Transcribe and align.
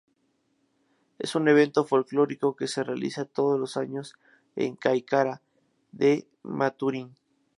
Es 1.19 1.35
un 1.35 1.47
evento 1.47 1.85
folclórico 1.85 2.55
que 2.55 2.67
se 2.67 2.83
realiza 2.83 3.25
todo 3.25 3.59
los 3.59 3.77
años 3.77 4.15
en 4.55 4.75
Caicara 4.75 5.43
de 5.91 6.27
Maturín. 6.41 7.15